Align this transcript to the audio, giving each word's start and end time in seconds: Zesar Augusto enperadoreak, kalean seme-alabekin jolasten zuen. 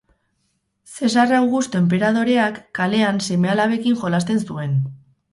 Zesar 0.91 1.33
Augusto 1.39 1.77
enperadoreak, 1.79 2.57
kalean 2.79 3.19
seme-alabekin 3.27 3.99
jolasten 4.05 4.41
zuen. 4.49 4.73